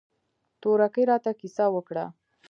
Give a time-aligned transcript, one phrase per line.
[0.61, 2.05] تورکي راته کيسه وکړه.